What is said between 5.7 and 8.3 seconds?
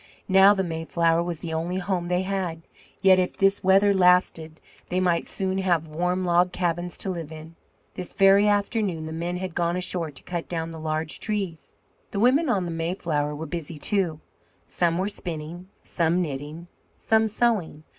warm log cabins to live in. This